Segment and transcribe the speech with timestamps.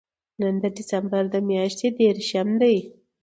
[0.41, 2.77] نن د دېسمبر میاشتې درېرشم دی